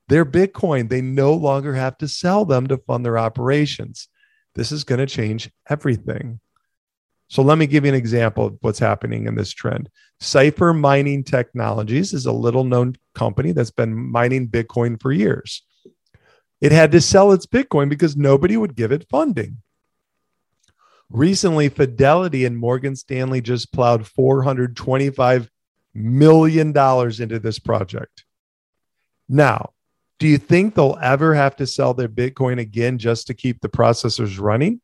their 0.09 0.25
Bitcoin. 0.25 0.89
They 0.89 1.01
no 1.01 1.33
longer 1.35 1.75
have 1.75 1.97
to 1.99 2.09
sell 2.09 2.45
them 2.45 2.67
to 2.69 2.79
fund 2.79 3.05
their 3.05 3.19
operations. 3.19 4.09
This 4.55 4.73
is 4.73 4.85
going 4.85 4.99
to 4.99 5.07
change 5.07 5.51
everything. 5.69 6.41
So 7.29 7.43
let 7.43 7.59
me 7.59 7.69
give 7.69 7.85
you 7.85 7.91
an 7.91 7.95
example 7.95 8.47
of 8.47 8.59
what's 8.61 8.81
happening 8.81 9.27
in 9.27 9.37
this 9.37 9.53
trend. 9.53 9.89
Cipher 10.19 10.75
Mining 10.75 11.23
Technologies 11.23 12.13
is 12.13 12.27
a 12.27 12.33
little 12.33 12.65
known 12.65 12.97
company 13.15 13.53
that's 13.53 13.71
been 13.71 13.95
mining 13.95 14.49
Bitcoin 14.49 15.01
for 15.01 15.13
years. 15.13 15.63
It 16.61 16.73
had 16.73 16.91
to 16.93 17.01
sell 17.01 17.31
its 17.31 17.47
Bitcoin 17.47 17.89
because 17.89 18.17
nobody 18.17 18.57
would 18.57 18.75
give 18.75 18.91
it 18.91 19.09
funding. 19.09 19.59
Recently, 21.09 21.69
Fidelity 21.69 22.45
and 22.45 22.59
Morgan 22.59 22.97
Stanley 22.97 23.41
just 23.41 23.73
plowed 23.73 24.03
$425 24.03 25.49
million 25.95 26.73
dollars 26.73 27.21
into 27.21 27.39
this 27.39 27.59
project. 27.59 28.25
Now, 29.29 29.71
do 30.19 30.29
you 30.29 30.39
think 30.39 30.75
they'll 30.75 30.99
ever 31.01 31.35
have 31.35 31.57
to 31.57 31.67
sell 31.67 31.95
their 31.95 32.09
Bitcoin 32.09 32.59
again 32.59 32.99
just 32.99 33.27
to 33.29 33.35
keep 33.35 33.61
the 33.61 33.69
processors 33.69 34.39
running? 34.41 34.81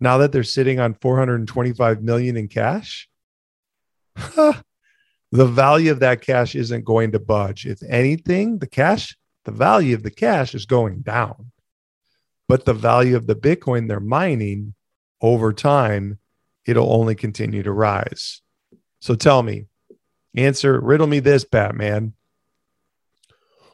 now 0.00 0.18
that 0.18 0.32
they're 0.32 0.42
sitting 0.42 0.80
on 0.80 0.94
425 0.94 2.02
million 2.02 2.36
in 2.36 2.48
cash 2.48 3.08
the 4.36 4.54
value 5.32 5.90
of 5.90 6.00
that 6.00 6.22
cash 6.22 6.54
isn't 6.54 6.84
going 6.84 7.12
to 7.12 7.18
budge 7.18 7.66
if 7.66 7.82
anything 7.88 8.58
the 8.58 8.66
cash 8.66 9.16
the 9.44 9.52
value 9.52 9.94
of 9.94 10.02
the 10.02 10.10
cash 10.10 10.54
is 10.54 10.66
going 10.66 11.00
down 11.00 11.50
but 12.48 12.64
the 12.64 12.74
value 12.74 13.16
of 13.16 13.26
the 13.26 13.36
bitcoin 13.36 13.88
they're 13.88 14.00
mining 14.00 14.74
over 15.20 15.52
time 15.52 16.18
it'll 16.66 16.92
only 16.92 17.14
continue 17.14 17.62
to 17.62 17.72
rise 17.72 18.42
so 19.00 19.14
tell 19.14 19.42
me 19.42 19.66
answer 20.34 20.80
riddle 20.80 21.06
me 21.06 21.20
this 21.20 21.44
batman 21.44 22.12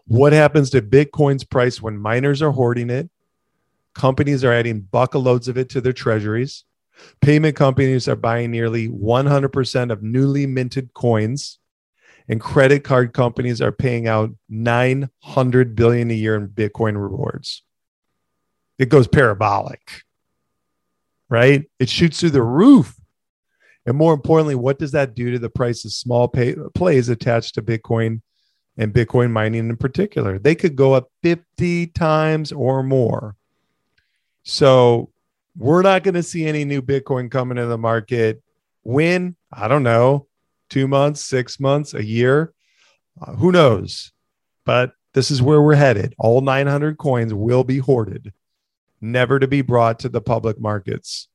what 0.07 0.33
happens 0.33 0.71
to 0.71 0.83
bitcoin's 0.83 1.45
price 1.45 1.81
when 1.81 1.97
miners 1.97 2.43
are 2.43 2.53
hoarding 2.53 2.91
it 2.91 3.11
Companies 3.95 4.43
are 4.43 4.53
adding 4.53 4.81
bucket 4.81 5.21
loads 5.21 5.49
of 5.49 5.57
it 5.57 5.69
to 5.71 5.81
their 5.81 5.93
treasuries. 5.93 6.65
Payment 7.21 7.57
companies 7.57 8.09
are 8.09 8.17
buying 8.17 8.51
nearly 8.51 8.89
100% 8.89 9.93
of 9.93 10.03
newly 10.03 10.47
minted 10.47 10.93
coins. 10.95 11.59
And 12.29 12.41
credit 12.41 12.85
card 12.85 13.13
companies 13.13 13.61
are 13.61 13.73
paying 13.73 14.09
out 14.09 14.31
900 14.49 15.77
billion 15.77 16.11
a 16.11 16.15
year 16.15 16.37
in 16.37 16.49
Bitcoin 16.49 17.01
rewards. 17.01 17.63
It 18.79 18.89
goes 18.89 19.07
parabolic, 19.07 20.03
right? 21.29 21.65
It 21.79 21.89
shoots 21.89 22.21
through 22.21 22.31
the 22.31 22.43
roof. 22.43 22.97
And 23.87 23.97
more 23.97 24.15
importantly, 24.15 24.55
what 24.55 24.79
does 24.79 24.93
that 24.93 25.15
do 25.15 25.31
to 25.33 25.39
the 25.39 25.51
price 25.51 25.85
of 25.85 25.93
small 25.93 26.29
pay, 26.29 26.57
plays 26.75 27.09
attached 27.09 27.55
to 27.55 27.63
Bitcoin 27.63 28.23
and 28.77 28.95
Bitcoin 28.95 29.31
mining 29.31 29.69
in 29.69 29.77
particular? 29.77 30.39
They 30.39 30.55
could 30.55 30.77
go 30.77 30.95
up 30.95 31.11
50 31.23 31.89
times 31.89 32.51
or 32.53 32.83
more. 32.83 33.37
So 34.43 35.11
we're 35.57 35.83
not 35.83 36.03
going 36.03 36.15
to 36.15 36.23
see 36.23 36.47
any 36.47 36.65
new 36.65 36.83
Bitcoin 36.83 37.31
coming 37.31 37.59
in 37.59 37.69
the 37.69 37.79
market. 37.79 38.43
When? 38.83 39.37
I 39.53 39.69
don't 39.69 39.83
know. 39.83 40.27
Two 40.71 40.89
months, 40.89 41.21
six 41.23 41.61
months, 41.61 41.95
a 41.95 42.05
year. 42.05 42.53
Uh, 43.21 43.35
who 43.35 43.53
knows? 43.53 44.13
But 44.65 44.93
this 45.13 45.31
is 45.31 45.43
where 45.43 45.63
we're 45.63 45.75
headed. 45.75 46.15
All 46.19 46.41
900 46.41 46.99
coins 46.99 47.33
will 47.33 47.65
be 47.65 47.79
hoarded, 47.79 48.33
never 49.01 49.39
to 49.39 49.47
be 49.47 49.63
brought 49.63 50.01
to 50.01 50.09
the 50.09 50.21
public 50.21 50.59
markets. 50.59 51.29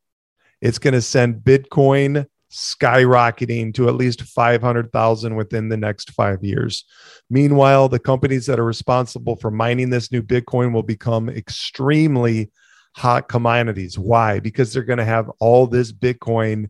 It's 0.62 0.80
going 0.80 0.94
to 0.94 1.02
send 1.02 1.42
Bitcoin 1.44 2.28
skyrocketing 2.52 3.74
to 3.76 3.88
at 3.88 3.96
least 3.96 4.24
500,000 4.24 5.36
within 5.36 5.70
the 5.70 5.78
next 5.78 6.12
five 6.12 6.44
years. 6.44 6.86
Meanwhile, 7.30 7.90
the 7.90 8.00
companies 8.00 8.46
that 8.48 8.60
are 8.60 8.66
responsible 8.66 9.36
for 9.36 9.52
mining 9.52 9.90
this 9.90 10.12
new 10.12 10.22
Bitcoin 10.22 10.74
will 10.74 10.84
become 10.84 11.30
extremely 11.30 12.52
hot 12.96 13.30
commodities. 13.30 14.00
Why? 14.00 14.40
Because 14.40 14.74
they're 14.74 14.84
going 14.84 14.98
to 14.98 15.06
have 15.06 15.30
all 15.40 15.68
this 15.68 15.92
Bitcoin 15.92 16.70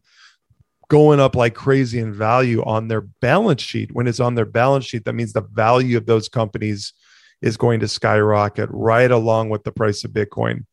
going 0.90 1.20
up 1.20 1.36
like 1.36 1.54
crazy 1.54 2.00
in 2.00 2.14
value 2.14 2.64
on 2.64 2.88
their 2.88 3.02
balance 3.02 3.62
sheet. 3.62 3.92
When 3.94 4.08
it's 4.08 4.20
on 4.20 4.36
their 4.36 4.46
balance 4.46 4.86
sheet, 4.86 5.06
that 5.06 5.14
means 5.14 5.34
the 5.34 5.42
value 5.42 5.98
of 5.98 6.06
those 6.06 6.28
companies 6.28 6.94
is 7.42 7.58
going 7.58 7.80
to 7.80 7.88
skyrocket 7.88 8.70
right 8.72 9.10
along 9.10 9.50
with 9.50 9.64
the 9.64 9.72
price 9.72 10.04
of 10.04 10.12
Bitcoin. 10.12 10.66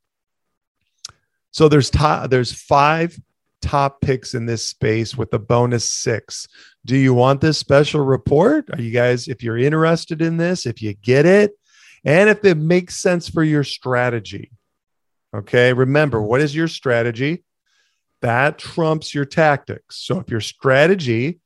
So 1.53 1.69
there's 1.69 1.91
top, 1.91 2.29
there's 2.31 2.53
five 2.53 3.19
top 3.67 4.01
picks 4.01 4.35
in 4.35 4.47
this 4.47 4.67
space 4.67 5.17
with 5.17 5.33
a 5.35 5.39
bonus 5.39 5.91
six. 5.91 6.47
Do 6.85 6.97
you 6.97 7.15
want 7.15 7.41
this 7.41 7.59
special 7.59 8.01
report? 8.01 8.69
Are 8.73 8.81
you 8.81 8.93
guys, 8.93 9.29
if 9.29 9.43
you're 9.43 9.59
interested 9.59 10.23
in 10.23 10.37
this, 10.37 10.67
if 10.67 10.81
you 10.81 10.95
get 10.95 11.27
it, 11.27 11.53
and 12.05 12.31
if 12.31 12.45
it 12.45 12.57
makes 12.57 12.97
sense 12.97 13.29
for 13.29 13.43
your 13.43 13.65
strategy, 13.65 14.53
Okay. 15.37 15.73
Remember, 15.73 16.23
what 16.23 16.41
is 16.41 16.55
your 16.55 16.69
strategy? 16.69 17.45
That 18.23 18.59
trumps 18.59 19.15
your 19.15 19.27
tactics. 19.27 19.97
So 19.97 20.19
if 20.19 20.31
your 20.31 20.41
strategy 20.41 21.41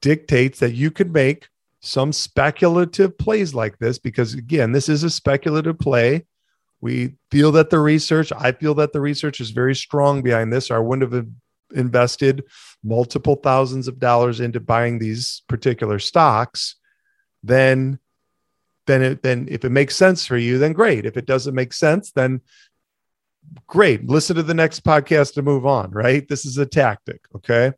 dictates 0.00 0.60
that 0.60 0.72
you 0.72 0.90
could 0.90 1.12
make 1.12 1.48
some 1.80 2.12
speculative 2.12 3.18
plays 3.18 3.54
like 3.54 3.78
this, 3.78 3.98
because 3.98 4.34
again, 4.34 4.72
this 4.72 4.88
is 4.88 5.04
a 5.04 5.10
speculative 5.10 5.78
play. 5.78 6.24
We 6.80 7.16
feel 7.30 7.52
that 7.52 7.70
the 7.70 7.80
research, 7.80 8.32
I 8.32 8.52
feel 8.52 8.74
that 8.74 8.92
the 8.92 9.00
research 9.00 9.40
is 9.40 9.50
very 9.50 9.74
strong 9.74 10.22
behind 10.22 10.52
this, 10.52 10.70
or 10.70 10.76
I 10.76 10.80
wouldn't 10.80 11.12
have 11.12 11.26
invested 11.74 12.44
multiple 12.82 13.36
thousands 13.36 13.88
of 13.88 13.98
dollars 13.98 14.40
into 14.40 14.60
buying 14.60 14.98
these 14.98 15.42
particular 15.48 15.98
stocks. 15.98 16.76
Then 17.42 17.98
then 18.86 19.02
it, 19.02 19.22
then 19.22 19.46
if 19.50 19.64
it 19.64 19.70
makes 19.70 19.94
sense 19.94 20.26
for 20.26 20.38
you, 20.38 20.58
then 20.58 20.72
great. 20.72 21.04
If 21.04 21.16
it 21.16 21.26
doesn't 21.26 21.54
make 21.54 21.74
sense, 21.74 22.10
then 22.10 22.40
great. 23.66 24.08
Listen 24.08 24.36
to 24.36 24.42
the 24.42 24.54
next 24.54 24.82
podcast 24.82 25.34
to 25.34 25.42
move 25.42 25.66
on, 25.66 25.90
right? 25.90 26.26
This 26.26 26.46
is 26.46 26.56
a 26.58 26.66
tactic. 26.66 27.20
Okay. 27.36 27.72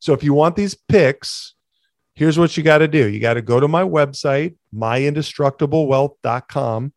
So 0.00 0.12
if 0.12 0.22
you 0.22 0.34
want 0.34 0.56
these 0.56 0.74
picks, 0.74 1.54
here's 2.14 2.38
what 2.38 2.56
you 2.56 2.62
got 2.62 2.78
to 2.78 2.88
do 2.88 3.08
you 3.08 3.20
got 3.20 3.34
to 3.34 3.42
go 3.42 3.60
to 3.60 3.68
my 3.68 3.82
website, 3.82 4.56
myindestructiblewealth.com, 4.74 6.92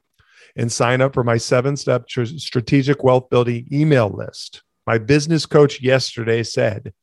and 0.55 0.71
sign 0.71 1.01
up 1.01 1.13
for 1.13 1.23
my 1.23 1.37
seven 1.37 1.77
step 1.77 2.09
strategic 2.09 3.03
wealth 3.03 3.29
building 3.29 3.67
email 3.71 4.09
list. 4.09 4.63
My 4.85 4.97
business 4.97 5.45
coach 5.45 5.81
yesterday 5.81 6.43
said, 6.43 6.93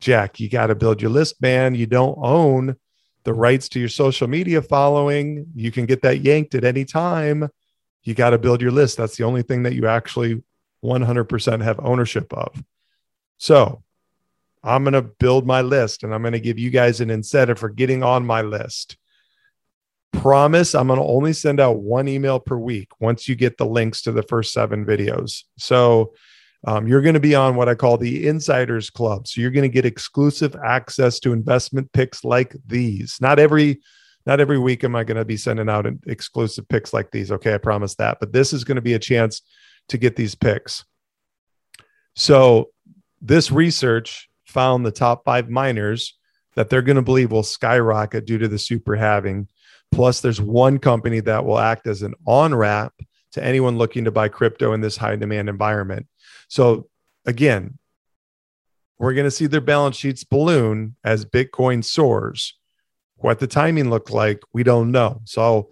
Jack, 0.00 0.38
you 0.38 0.48
got 0.48 0.68
to 0.68 0.74
build 0.74 1.02
your 1.02 1.10
list, 1.10 1.42
man. 1.42 1.74
You 1.74 1.86
don't 1.86 2.16
own 2.20 2.76
the 3.24 3.34
rights 3.34 3.68
to 3.70 3.80
your 3.80 3.88
social 3.88 4.28
media 4.28 4.62
following. 4.62 5.46
You 5.54 5.70
can 5.72 5.86
get 5.86 6.02
that 6.02 6.20
yanked 6.20 6.54
at 6.54 6.64
any 6.64 6.84
time. 6.84 7.48
You 8.04 8.14
got 8.14 8.30
to 8.30 8.38
build 8.38 8.62
your 8.62 8.70
list. 8.70 8.96
That's 8.96 9.16
the 9.16 9.24
only 9.24 9.42
thing 9.42 9.64
that 9.64 9.74
you 9.74 9.86
actually 9.86 10.42
100% 10.84 11.62
have 11.62 11.80
ownership 11.80 12.32
of. 12.32 12.62
So 13.38 13.82
I'm 14.62 14.84
going 14.84 14.94
to 14.94 15.02
build 15.02 15.46
my 15.46 15.62
list 15.62 16.02
and 16.02 16.14
I'm 16.14 16.22
going 16.22 16.32
to 16.32 16.40
give 16.40 16.58
you 16.58 16.70
guys 16.70 17.00
an 17.00 17.10
incentive 17.10 17.58
for 17.58 17.68
getting 17.68 18.02
on 18.02 18.24
my 18.24 18.42
list. 18.42 18.96
Promise 20.12 20.74
I'm 20.74 20.86
going 20.86 20.98
to 20.98 21.04
only 21.04 21.32
send 21.32 21.60
out 21.60 21.80
one 21.80 22.08
email 22.08 22.40
per 22.40 22.56
week 22.56 22.88
once 23.00 23.28
you 23.28 23.34
get 23.34 23.56
the 23.56 23.66
links 23.66 24.02
to 24.02 24.12
the 24.12 24.22
first 24.22 24.52
seven 24.52 24.84
videos. 24.84 25.44
So 25.58 26.14
um, 26.66 26.88
you're 26.88 27.02
going 27.02 27.14
to 27.14 27.20
be 27.20 27.34
on 27.34 27.54
what 27.54 27.68
I 27.68 27.74
call 27.74 27.96
the 27.96 28.26
Insiders 28.26 28.90
Club. 28.90 29.28
So 29.28 29.40
you're 29.40 29.50
going 29.50 29.62
to 29.62 29.68
get 29.68 29.86
exclusive 29.86 30.56
access 30.64 31.20
to 31.20 31.32
investment 31.32 31.92
picks 31.92 32.24
like 32.24 32.56
these. 32.66 33.18
Not 33.20 33.38
every 33.38 33.80
not 34.26 34.40
every 34.40 34.58
week 34.58 34.84
am 34.84 34.94
I 34.94 35.04
going 35.04 35.16
to 35.16 35.24
be 35.24 35.38
sending 35.38 35.70
out 35.70 35.86
exclusive 36.06 36.68
picks 36.68 36.92
like 36.92 37.10
these. 37.10 37.32
Okay, 37.32 37.54
I 37.54 37.58
promise 37.58 37.94
that. 37.94 38.18
But 38.20 38.32
this 38.32 38.52
is 38.52 38.64
going 38.64 38.76
to 38.76 38.82
be 38.82 38.92
a 38.92 38.98
chance 38.98 39.40
to 39.88 39.96
get 39.96 40.16
these 40.16 40.34
picks. 40.34 40.84
So 42.14 42.70
this 43.22 43.50
research 43.50 44.28
found 44.44 44.84
the 44.84 44.90
top 44.90 45.24
five 45.24 45.48
miners 45.48 46.18
that 46.56 46.68
they're 46.68 46.82
going 46.82 46.96
to 46.96 47.02
believe 47.02 47.30
will 47.30 47.42
skyrocket 47.42 48.26
due 48.26 48.38
to 48.38 48.48
the 48.48 48.58
super 48.58 48.96
halving. 48.96 49.48
Plus, 49.92 50.20
there's 50.20 50.40
one 50.40 50.78
company 50.78 51.20
that 51.20 51.44
will 51.44 51.58
act 51.58 51.86
as 51.86 52.02
an 52.02 52.14
on 52.26 52.54
ramp 52.54 52.92
to 53.32 53.42
anyone 53.42 53.78
looking 53.78 54.04
to 54.04 54.10
buy 54.10 54.28
crypto 54.28 54.72
in 54.72 54.80
this 54.80 54.96
high 54.96 55.16
demand 55.16 55.48
environment. 55.48 56.06
So, 56.48 56.88
again, 57.24 57.78
we're 58.98 59.14
going 59.14 59.24
to 59.24 59.30
see 59.30 59.46
their 59.46 59.60
balance 59.60 59.96
sheets 59.96 60.24
balloon 60.24 60.96
as 61.04 61.24
Bitcoin 61.24 61.84
soars. 61.84 62.54
What 63.16 63.38
the 63.38 63.46
timing 63.46 63.90
looked 63.90 64.10
like, 64.10 64.40
we 64.52 64.62
don't 64.62 64.90
know. 64.90 65.20
So 65.24 65.70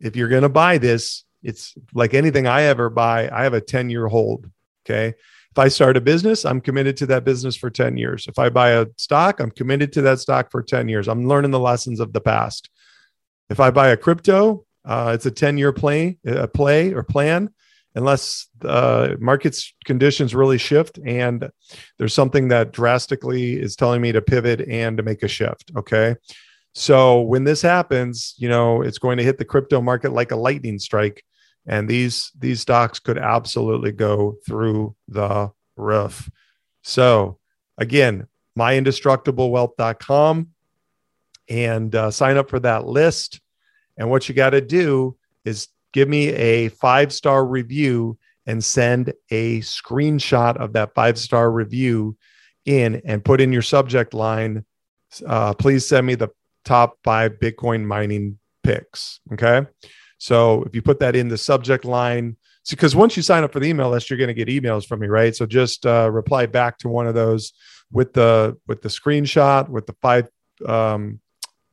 if 0.00 0.16
you're 0.16 0.28
going 0.28 0.42
to 0.42 0.48
buy 0.48 0.78
this, 0.78 1.24
it's 1.42 1.74
like 1.94 2.14
anything 2.14 2.46
I 2.46 2.62
ever 2.62 2.90
buy, 2.90 3.30
I 3.30 3.44
have 3.44 3.54
a 3.54 3.60
10 3.60 3.90
year 3.90 4.08
hold. 4.08 4.50
Okay. 4.84 5.14
If 5.50 5.58
I 5.58 5.68
start 5.68 5.96
a 5.96 6.00
business, 6.00 6.44
I'm 6.44 6.60
committed 6.60 6.96
to 6.98 7.06
that 7.06 7.24
business 7.24 7.56
for 7.56 7.70
10 7.70 7.96
years. 7.96 8.26
If 8.26 8.38
I 8.38 8.48
buy 8.48 8.70
a 8.70 8.86
stock, 8.96 9.40
I'm 9.40 9.50
committed 9.50 9.92
to 9.94 10.02
that 10.02 10.20
stock 10.20 10.50
for 10.50 10.62
10 10.62 10.88
years. 10.88 11.08
I'm 11.08 11.26
learning 11.26 11.50
the 11.50 11.58
lessons 11.58 12.00
of 12.00 12.12
the 12.12 12.20
past. 12.20 12.70
If 13.50 13.60
I 13.60 13.70
buy 13.70 13.88
a 13.88 13.96
crypto, 13.96 14.66
uh, 14.84 15.12
it's 15.14 15.26
a 15.26 15.30
10 15.30 15.58
year 15.58 15.72
play, 15.72 16.18
a 16.24 16.46
play 16.46 16.92
or 16.92 17.02
plan, 17.02 17.50
unless 17.98 18.46
uh, 18.64 19.16
markets 19.18 19.74
conditions 19.84 20.32
really 20.32 20.56
shift 20.56 21.00
and 21.04 21.50
there's 21.98 22.14
something 22.14 22.46
that 22.46 22.72
drastically 22.72 23.54
is 23.60 23.74
telling 23.74 24.00
me 24.00 24.12
to 24.12 24.22
pivot 24.22 24.60
and 24.68 24.96
to 24.96 25.02
make 25.02 25.24
a 25.24 25.28
shift. 25.28 25.72
Okay. 25.76 26.14
So 26.74 27.22
when 27.22 27.42
this 27.42 27.60
happens, 27.60 28.34
you 28.38 28.48
know, 28.48 28.82
it's 28.82 28.98
going 28.98 29.18
to 29.18 29.24
hit 29.24 29.36
the 29.36 29.44
crypto 29.44 29.80
market 29.80 30.12
like 30.12 30.30
a 30.30 30.36
lightning 30.36 30.78
strike. 30.78 31.24
And 31.66 31.88
these 31.88 32.30
these 32.38 32.60
stocks 32.60 33.00
could 33.00 33.18
absolutely 33.18 33.90
go 33.90 34.36
through 34.46 34.94
the 35.08 35.50
roof. 35.76 36.30
So 36.82 37.40
again, 37.78 38.28
myindestructiblewealth.com 38.56 40.48
and 41.48 41.94
uh, 41.94 42.10
sign 42.12 42.36
up 42.36 42.48
for 42.48 42.60
that 42.60 42.86
list. 42.86 43.40
And 43.96 44.08
what 44.08 44.28
you 44.28 44.36
got 44.36 44.50
to 44.50 44.60
do 44.60 45.16
is 45.44 45.66
give 45.92 46.08
me 46.08 46.28
a 46.28 46.68
five 46.68 47.12
star 47.12 47.44
review 47.44 48.18
and 48.46 48.64
send 48.64 49.12
a 49.30 49.60
screenshot 49.60 50.56
of 50.56 50.72
that 50.72 50.94
five 50.94 51.18
star 51.18 51.50
review 51.50 52.16
in 52.64 53.00
and 53.04 53.24
put 53.24 53.40
in 53.40 53.52
your 53.52 53.62
subject 53.62 54.14
line. 54.14 54.64
Uh, 55.26 55.54
please 55.54 55.86
send 55.86 56.06
me 56.06 56.14
the 56.14 56.28
top 56.64 56.98
five 57.04 57.32
Bitcoin 57.40 57.84
mining 57.84 58.38
picks. 58.62 59.20
Okay. 59.32 59.66
So 60.18 60.64
if 60.64 60.74
you 60.74 60.82
put 60.82 60.98
that 61.00 61.14
in 61.14 61.28
the 61.28 61.38
subject 61.38 61.84
line, 61.84 62.36
because 62.68 62.94
once 62.94 63.16
you 63.16 63.22
sign 63.22 63.44
up 63.44 63.52
for 63.52 63.60
the 63.60 63.68
email 63.68 63.88
list, 63.88 64.10
you're 64.10 64.18
going 64.18 64.34
to 64.34 64.34
get 64.34 64.48
emails 64.48 64.86
from 64.86 65.00
me, 65.00 65.06
right? 65.06 65.34
So 65.34 65.46
just 65.46 65.86
uh, 65.86 66.10
reply 66.10 66.46
back 66.46 66.78
to 66.78 66.88
one 66.88 67.06
of 67.06 67.14
those 67.14 67.52
with 67.90 68.12
the 68.12 68.58
with 68.66 68.82
the 68.82 68.88
screenshot 68.88 69.68
with 69.68 69.86
the 69.86 69.94
five 70.02 70.28
um, 70.66 71.20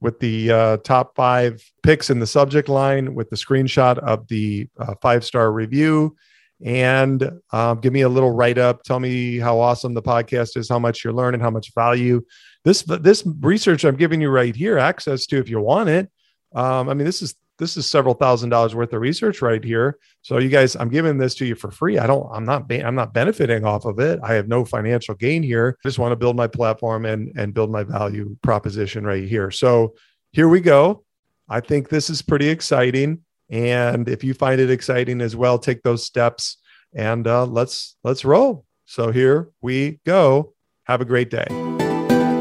with 0.01 0.19
the 0.19 0.51
uh, 0.51 0.77
top 0.77 1.15
five 1.15 1.63
picks 1.83 2.09
in 2.09 2.19
the 2.19 2.27
subject 2.27 2.69
line 2.69 3.15
with 3.15 3.29
the 3.29 3.35
screenshot 3.35 3.97
of 3.99 4.27
the 4.27 4.67
uh, 4.77 4.95
five 5.01 5.23
star 5.23 5.51
review 5.51 6.15
and 6.63 7.29
um, 7.51 7.79
give 7.81 7.91
me 7.91 8.01
a 8.01 8.09
little 8.09 8.31
write 8.31 8.57
up. 8.57 8.83
Tell 8.83 8.99
me 8.99 9.39
how 9.39 9.59
awesome 9.59 9.93
the 9.93 10.01
podcast 10.01 10.55
is, 10.57 10.69
how 10.69 10.79
much 10.79 11.03
you're 11.03 11.13
learning, 11.13 11.41
how 11.41 11.49
much 11.49 11.73
value 11.73 12.21
this 12.63 12.81
this 12.83 13.23
research 13.41 13.83
I'm 13.83 13.95
giving 13.95 14.21
you 14.21 14.29
right 14.29 14.55
here 14.55 14.77
access 14.77 15.25
to 15.27 15.37
if 15.37 15.49
you 15.49 15.59
want 15.59 15.89
it. 15.89 16.09
Um, 16.53 16.89
I 16.89 16.93
mean, 16.93 17.05
this 17.05 17.21
is 17.21 17.35
this 17.57 17.77
is 17.77 17.87
several 17.87 18.13
thousand 18.13 18.49
dollars 18.49 18.75
worth 18.75 18.93
of 18.93 19.01
research 19.01 19.41
right 19.41 19.63
here. 19.63 19.97
So 20.21 20.37
you 20.37 20.49
guys, 20.49 20.75
I'm 20.75 20.89
giving 20.89 21.17
this 21.17 21.35
to 21.35 21.45
you 21.45 21.55
for 21.55 21.71
free. 21.71 21.97
I 21.97 22.07
don't, 22.07 22.27
I'm 22.31 22.45
not, 22.45 22.71
I'm 22.71 22.95
not 22.95 23.13
benefiting 23.13 23.65
off 23.65 23.85
of 23.85 23.99
it. 23.99 24.19
I 24.23 24.33
have 24.33 24.47
no 24.47 24.65
financial 24.65 25.15
gain 25.15 25.41
here. 25.43 25.77
I 25.83 25.87
just 25.87 25.99
want 25.99 26.11
to 26.11 26.17
build 26.17 26.35
my 26.35 26.47
platform 26.47 27.05
and 27.05 27.31
and 27.37 27.53
build 27.53 27.71
my 27.71 27.83
value 27.83 28.35
proposition 28.41 29.05
right 29.05 29.27
here. 29.27 29.51
So 29.51 29.95
here 30.31 30.49
we 30.49 30.61
go. 30.61 31.03
I 31.47 31.59
think 31.59 31.89
this 31.89 32.09
is 32.09 32.21
pretty 32.21 32.49
exciting. 32.49 33.21
And 33.49 34.09
if 34.09 34.23
you 34.23 34.33
find 34.33 34.59
it 34.59 34.71
exciting 34.71 35.21
as 35.21 35.35
well, 35.35 35.59
take 35.59 35.83
those 35.83 36.03
steps 36.03 36.57
and 36.93 37.27
uh, 37.27 37.45
let's 37.45 37.95
let's 38.03 38.25
roll. 38.25 38.65
So 38.85 39.11
here 39.11 39.49
we 39.61 39.99
go. 40.05 40.53
Have 40.85 41.01
a 41.01 41.05
great 41.05 41.29
day. 41.29 41.45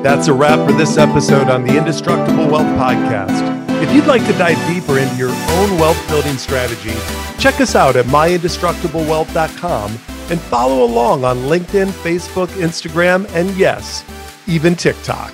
That's 0.02 0.28
a 0.28 0.34
wrap 0.34 0.68
for 0.68 0.76
this 0.76 0.98
episode 0.98 1.48
on 1.48 1.64
the 1.64 1.78
Indestructible 1.78 2.46
Wealth 2.46 2.66
Podcast. 2.78 3.53
If 3.84 3.92
you'd 3.92 4.06
like 4.06 4.24
to 4.24 4.32
dive 4.32 4.56
deeper 4.66 4.98
into 4.98 5.14
your 5.16 5.28
own 5.28 5.78
wealth 5.78 6.08
building 6.08 6.38
strategy, 6.38 6.94
check 7.38 7.60
us 7.60 7.76
out 7.76 7.96
at 7.96 8.06
myindestructiblewealth.com 8.06 9.90
and 10.30 10.40
follow 10.40 10.84
along 10.84 11.26
on 11.26 11.36
LinkedIn, 11.40 11.88
Facebook, 11.88 12.46
Instagram, 12.62 13.30
and 13.34 13.54
yes, 13.58 14.02
even 14.46 14.74
TikTok. 14.74 15.32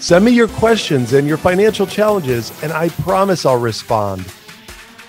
Send 0.00 0.24
me 0.24 0.30
your 0.30 0.48
questions 0.48 1.12
and 1.12 1.28
your 1.28 1.36
financial 1.36 1.86
challenges, 1.86 2.58
and 2.62 2.72
I 2.72 2.88
promise 2.88 3.44
I'll 3.44 3.60
respond. 3.60 4.32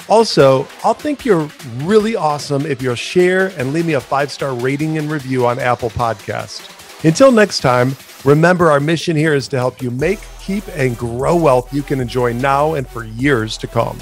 Also, 0.09 0.67
I'll 0.83 0.93
think 0.93 1.23
you're 1.23 1.49
really 1.77 2.17
awesome 2.17 2.65
if 2.65 2.81
you'll 2.81 2.95
share 2.95 3.53
and 3.57 3.71
leave 3.71 3.85
me 3.85 3.93
a 3.93 4.01
five 4.01 4.33
star 4.33 4.53
rating 4.53 4.97
and 4.97 5.09
review 5.09 5.45
on 5.45 5.59
Apple 5.59 5.91
Podcast. 5.91 7.05
Until 7.05 7.31
next 7.31 7.61
time, 7.61 7.95
Remember, 8.25 8.71
our 8.71 8.79
mission 8.79 9.15
here 9.15 9.35
is 9.35 9.47
to 9.49 9.57
help 9.57 9.83
you 9.83 9.91
make, 9.91 10.17
keep, 10.45 10.67
and 10.75 10.97
grow 10.97 11.36
wealth 11.36 11.73
you 11.73 11.81
can 11.81 11.99
enjoy 11.99 12.34
now 12.34 12.75
and 12.75 12.88
for 12.88 13.03
years 13.03 13.58
to 13.58 13.67
come. 13.67 13.97